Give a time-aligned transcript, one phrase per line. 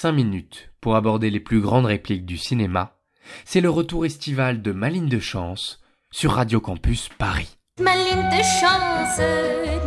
[0.00, 3.00] 5 minutes pour aborder les plus grandes répliques du cinéma.
[3.44, 5.82] C'est le retour estival de Maline de Chance
[6.12, 7.58] sur Radio Campus Paris.
[7.80, 9.18] Maline de chance,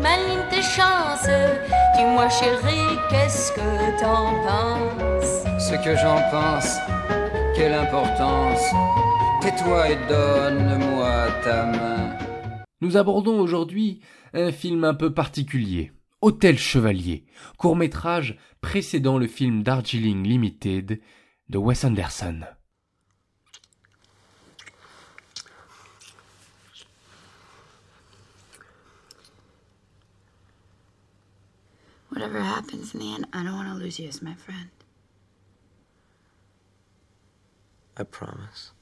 [0.01, 1.29] maline de chance,
[1.95, 5.69] dis-moi chérie, qu'est-ce que t'en penses?
[5.69, 6.75] Ce que j'en pense,
[7.55, 8.65] quelle importance,
[9.41, 12.17] tais-toi et donne-moi ta main.
[12.81, 14.01] Nous abordons aujourd'hui
[14.33, 17.25] un film un peu particulier, Hôtel Chevalier,
[17.57, 21.01] court-métrage précédant le film Darjeeling Limited
[21.49, 22.41] de Wes Anderson.
[32.11, 34.69] Whatever happens in the end, I don't want to lose you as my friend.
[37.97, 38.73] I promise.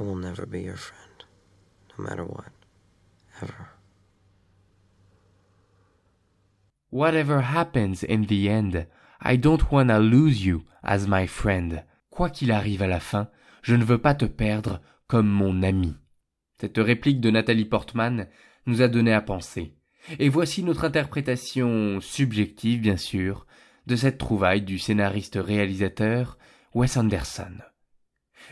[0.00, 1.24] I will never be your friend.
[1.96, 2.50] No matter what.
[3.40, 3.75] Ever.
[6.96, 8.86] Whatever happens in the end,
[9.22, 11.84] I don't wanna lose you as my friend.
[12.08, 13.28] Quoi qu'il arrive à la fin,
[13.60, 15.94] je ne veux pas te perdre comme mon ami.
[16.58, 18.28] Cette réplique de Nathalie Portman
[18.64, 19.74] nous a donné à penser.
[20.18, 23.46] Et voici notre interprétation subjective, bien sûr,
[23.86, 26.38] de cette trouvaille du scénariste-réalisateur
[26.72, 27.58] Wes Anderson.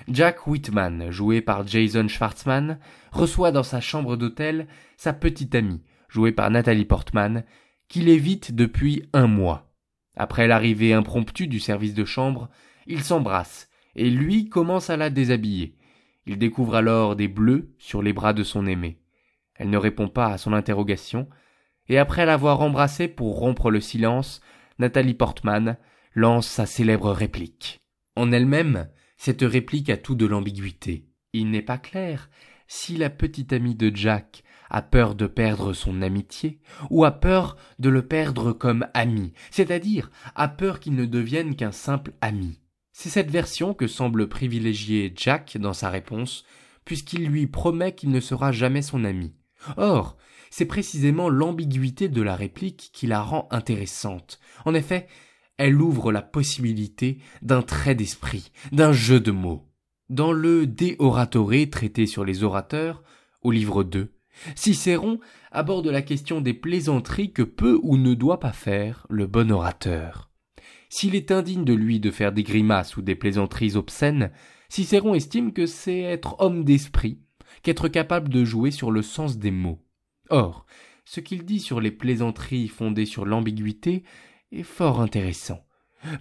[0.06, 2.78] Jack Whitman, joué par Jason Schwartzman,
[3.10, 4.66] reçoit dans sa chambre d'hôtel
[4.98, 7.42] sa petite amie, jouée par Nathalie Portman,
[7.88, 9.72] qu'il évite depuis un mois.
[10.16, 12.48] Après l'arrivée impromptue du service de chambre,
[12.86, 15.76] ils s'embrassent, et lui commence à la déshabiller.
[16.26, 18.98] Il découvre alors des bleus sur les bras de son aimée.
[19.54, 21.28] Elle ne répond pas à son interrogation,
[21.88, 24.41] et après l'avoir embrassée pour rompre le silence,
[24.78, 25.76] Nathalie Portman
[26.14, 27.80] lance sa célèbre réplique.
[28.16, 31.08] En elle-même, cette réplique a tout de l'ambiguïté.
[31.32, 32.30] Il n'est pas clair
[32.66, 34.44] si la petite amie de Jack
[34.75, 36.58] a peur de perdre son amitié,
[36.91, 41.70] ou a peur de le perdre comme ami, c'est-à-dire a peur qu'il ne devienne qu'un
[41.70, 42.58] simple ami.
[42.92, 46.44] C'est cette version que semble privilégier Jack dans sa réponse,
[46.84, 49.36] puisqu'il lui promet qu'il ne sera jamais son ami.
[49.76, 50.16] Or,
[50.50, 54.41] c'est précisément l'ambiguïté de la réplique qui la rend intéressante.
[54.65, 55.06] En effet,
[55.56, 59.69] elle ouvre la possibilité d'un trait d'esprit, d'un jeu de mots.
[60.09, 63.04] Dans le De Oratore traité sur les orateurs,
[63.43, 64.10] au livre 2,
[64.55, 65.21] Cicéron
[65.53, 70.31] aborde la question des plaisanteries que peut ou ne doit pas faire le bon orateur.
[70.89, 74.31] S'il est indigne de lui de faire des grimaces ou des plaisanteries obscènes,
[74.69, 77.21] Cicéron estime que c'est être homme d'esprit,
[77.62, 79.81] qu'être capable de jouer sur le sens des mots.
[80.31, 80.66] Or,
[81.05, 84.05] ce qu'il dit sur les plaisanteries fondées sur l'ambiguïté
[84.53, 85.65] est fort intéressant.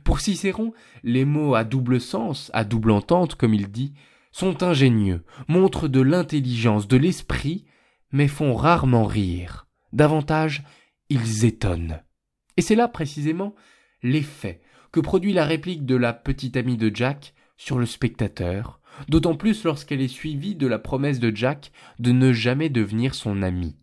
[0.04, 3.94] Pour Cicéron, les mots à double sens, à double entente, comme il dit,
[4.32, 7.66] sont ingénieux, montrent de l'intelligence, de l'esprit,
[8.14, 9.68] mais font rarement rire.
[9.92, 10.64] Davantage,
[11.10, 12.02] ils étonnent.
[12.56, 13.54] Et c'est là précisément
[14.02, 18.80] l'effet que produit la réplique de la petite amie de Jack sur le spectateur,
[19.10, 23.42] d'autant plus lorsqu'elle est suivie de la promesse de Jack de ne jamais devenir son
[23.42, 23.76] ami.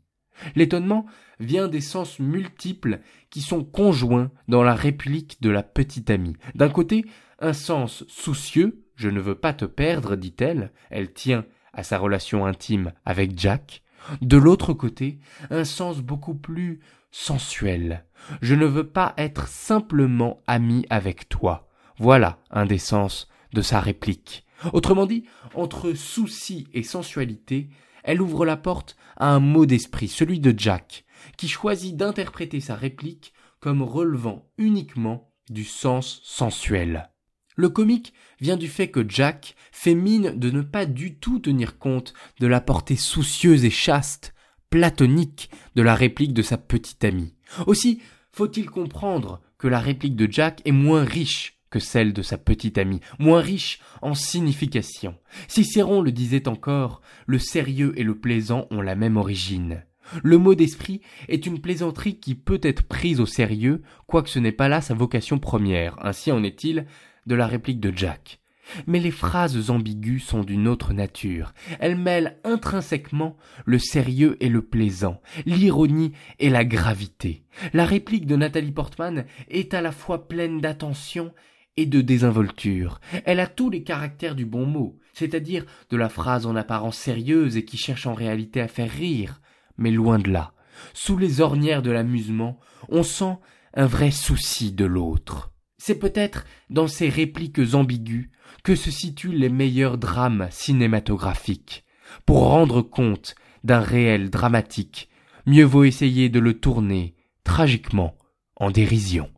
[0.55, 1.07] L'étonnement
[1.39, 6.37] vient des sens multiples qui sont conjoints dans la réplique de la petite amie.
[6.55, 7.05] D'un côté,
[7.41, 12.47] un sens soucieux, je ne veux pas te perdre, dit-elle, elle tient à sa relation
[12.47, 13.83] intime avec Jack.
[14.21, 15.19] De l'autre côté,
[15.51, 16.81] un sens beaucoup plus
[17.11, 18.05] sensuel.
[18.43, 21.69] Je ne veux pas être simplement ami avec toi.
[21.99, 24.47] Voilà un des sens de sa réplique.
[24.73, 25.25] Autrement dit,
[25.55, 27.71] entre souci et sensualité,
[28.03, 31.05] elle ouvre la porte à un mot d'esprit, celui de Jack,
[31.37, 37.11] qui choisit d'interpréter sa réplique comme relevant uniquement du sens sensuel.
[37.61, 41.77] Le comique vient du fait que Jack fait mine de ne pas du tout tenir
[41.77, 44.33] compte de la portée soucieuse et chaste,
[44.71, 47.35] platonique de la réplique de sa petite amie.
[47.67, 48.01] Aussi
[48.33, 52.79] faut-il comprendre que la réplique de Jack est moins riche que celle de sa petite
[52.79, 55.17] amie, moins riche en signification.
[55.47, 59.85] Cicéron le disait encore, le sérieux et le plaisant ont la même origine.
[60.25, 64.51] Le mot d'esprit est une plaisanterie qui peut être prise au sérieux, quoique ce n'est
[64.51, 65.99] pas là sa vocation première.
[66.05, 66.87] Ainsi en est-il
[67.27, 68.41] de la réplique de Jack.
[68.87, 71.53] Mais les phrases ambiguës sont d'une autre nature.
[71.81, 77.45] Elles mêlent intrinsèquement le sérieux et le plaisant, l'ironie et la gravité.
[77.73, 81.33] La réplique de Nathalie Portman est à la fois pleine d'attention
[81.77, 83.01] et de désinvolture.
[83.25, 87.57] Elle a tous les caractères du bon mot, c'est-à-dire de la phrase en apparence sérieuse
[87.57, 89.41] et qui cherche en réalité à faire rire.
[89.79, 90.53] Mais loin de là,
[90.95, 92.59] sous les ornières de l'amusement,
[92.89, 93.37] on sent
[93.75, 95.53] un vrai souci de l'autre.
[95.83, 98.29] C'est peut-être dans ces répliques ambiguës
[98.63, 101.87] que se situent les meilleurs drames cinématographiques.
[102.27, 103.35] Pour rendre compte
[103.65, 105.09] d'un réel dramatique,
[105.47, 108.15] mieux vaut essayer de le tourner tragiquement
[108.57, 109.31] en dérision.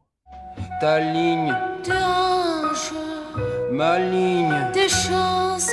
[0.80, 1.54] Ta ligne
[3.70, 4.52] ma ligne.
[4.74, 5.70] de chance,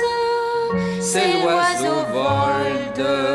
[1.00, 3.29] C'est l'oiseau vol de